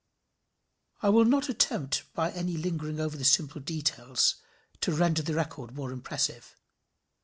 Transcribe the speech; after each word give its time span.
I 1.03 1.09
will 1.09 1.25
not 1.25 1.47
attempt 1.47 2.05
by 2.15 2.31
any 2.31 2.57
lingering 2.57 2.99
over 2.99 3.15
the 3.15 3.23
simple 3.23 3.61
details 3.61 4.37
to 4.79 4.95
render 4.95 5.21
the 5.21 5.35
record 5.35 5.75
more 5.75 5.91
impressive. 5.91 6.55